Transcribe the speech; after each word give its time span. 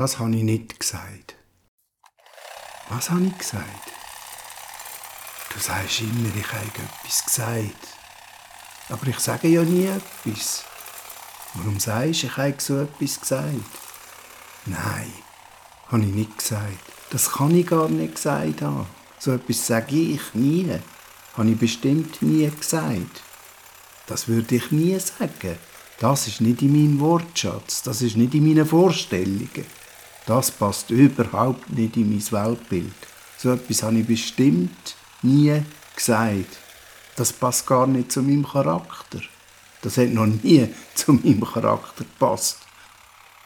Das 0.00 0.18
habe 0.18 0.34
ich 0.34 0.42
nicht 0.42 0.80
gesagt. 0.80 1.34
Was 2.88 3.10
habe 3.10 3.26
ich 3.26 3.36
gesagt? 3.36 3.92
Du 5.52 5.60
sagst 5.60 6.00
immer, 6.00 6.34
ich 6.34 6.52
habe 6.54 6.64
etwas 6.64 7.26
gesagt. 7.26 7.88
Aber 8.88 9.06
ich 9.08 9.18
sage 9.18 9.48
ja 9.48 9.62
nie 9.62 9.88
etwas. 9.88 10.64
Warum 11.52 11.78
sagst 11.78 12.22
du, 12.22 12.28
ich 12.28 12.36
habe 12.38 12.54
so 12.56 12.80
etwas 12.80 13.20
gesagt? 13.20 13.54
Nein, 14.64 15.12
habe 15.88 16.02
ich 16.02 16.14
nicht 16.14 16.38
gesagt. 16.38 16.82
Das 17.10 17.32
kann 17.32 17.54
ich 17.54 17.66
gar 17.66 17.90
nicht 17.90 18.14
gesagt 18.14 18.62
haben. 18.62 18.86
So 19.18 19.32
etwas 19.32 19.66
sage 19.66 19.96
ich 19.96 20.32
nie. 20.32 20.78
Habe 21.36 21.50
ich 21.50 21.58
bestimmt 21.58 22.22
nie 22.22 22.48
gesagt. 22.48 23.22
Das 24.06 24.28
würde 24.28 24.54
ich 24.54 24.70
nie 24.70 24.98
sagen. 24.98 25.58
Das 25.98 26.26
ist 26.26 26.40
nicht 26.40 26.62
in 26.62 26.72
meinem 26.72 27.00
Wortschatz. 27.00 27.82
Das 27.82 28.00
ist 28.00 28.16
nicht 28.16 28.32
in 28.32 28.46
meinen 28.46 28.64
Vorstellungen. 28.64 29.66
Das 30.26 30.50
passt 30.50 30.90
überhaupt 30.90 31.70
nicht 31.70 31.96
in 31.96 32.10
mein 32.10 32.32
Weltbild. 32.32 32.92
So 33.36 33.52
etwas 33.52 33.82
habe 33.82 33.98
ich 33.98 34.06
bestimmt 34.06 34.94
nie 35.22 35.62
gesagt. 35.96 36.58
Das 37.16 37.32
passt 37.32 37.66
gar 37.66 37.86
nicht 37.86 38.12
zu 38.12 38.22
meinem 38.22 38.46
Charakter. 38.46 39.20
Das 39.82 39.96
hat 39.96 40.08
noch 40.08 40.26
nie 40.26 40.68
zu 40.94 41.14
meinem 41.14 41.44
Charakter 41.44 42.04
gepasst. 42.04 42.58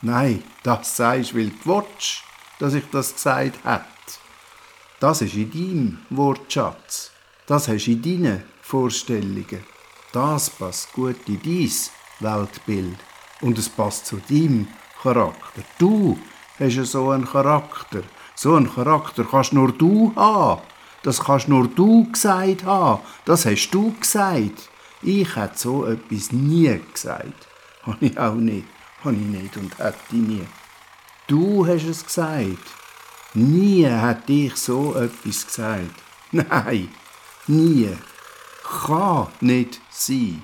Nein, 0.02 0.42
das 0.62 0.96
sagst 0.96 1.32
du, 1.32 1.36
weil 1.36 1.50
du 1.50 1.56
willst, 1.64 2.22
dass 2.58 2.74
ich 2.74 2.84
das 2.92 3.14
gesagt 3.14 3.64
hätte. 3.64 3.84
Das 5.00 5.22
ist 5.22 5.34
in 5.34 5.50
deinem 5.50 5.98
Wortschatz. 6.10 7.10
Das 7.46 7.68
hast 7.68 7.86
du 7.86 7.90
in 7.92 8.02
deinen 8.02 8.42
Vorstellungen. 8.62 9.64
Das 10.12 10.50
passt 10.50 10.92
gut 10.92 11.16
in 11.26 11.40
dein 11.42 11.70
Weltbild. 12.20 12.98
Und 13.40 13.58
es 13.58 13.68
passt 13.68 14.06
zu 14.06 14.16
deinem 14.28 14.68
Charakter. 15.02 15.62
Du 15.78 16.18
hast 16.58 16.74
ja 16.74 16.84
so 16.84 17.10
einen 17.10 17.26
Charakter. 17.26 18.02
So 18.34 18.54
einen 18.54 18.72
Charakter 18.72 19.24
kannst 19.24 19.52
nur 19.52 19.72
du 19.72 20.12
haben. 20.16 20.62
Das 21.02 21.22
kannst 21.22 21.48
nur 21.48 21.68
du 21.68 22.10
gesagt 22.10 22.64
haben. 22.64 23.02
Das 23.24 23.46
hast 23.46 23.70
du 23.70 23.94
gesagt. 23.98 24.70
Ich 25.02 25.36
hätte 25.36 25.58
so 25.58 25.84
etwas 25.84 26.32
nie 26.32 26.80
gesagt. 26.92 27.46
Habe 27.82 28.06
ich 28.06 28.18
auch 28.18 28.34
nicht. 28.34 28.66
Habe 29.04 29.14
ich 29.14 29.20
nicht 29.20 29.56
und 29.56 29.78
hätte 29.78 30.16
nie. 30.16 30.46
Du 31.26 31.66
hast 31.66 31.84
es 31.84 32.04
gesagt. 32.04 32.58
Nie 33.34 33.84
hätte 33.84 34.32
ich 34.32 34.56
so 34.56 34.94
etwas 34.94 35.46
gesagt. 35.46 36.02
Nein, 36.32 36.88
nie. 37.46 37.90
Kann 38.86 39.28
nicht 39.40 39.80
sein. 39.90 40.42